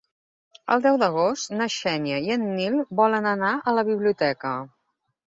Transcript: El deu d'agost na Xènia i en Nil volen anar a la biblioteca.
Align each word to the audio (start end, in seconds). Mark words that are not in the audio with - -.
El 0.75 0.79
deu 0.83 0.95
d'agost 1.01 1.51
na 1.59 1.67
Xènia 1.73 2.21
i 2.27 2.33
en 2.35 2.45
Nil 2.53 2.77
volen 3.01 3.27
anar 3.33 3.51
a 3.57 3.75
la 3.81 3.85
biblioteca. 3.91 4.55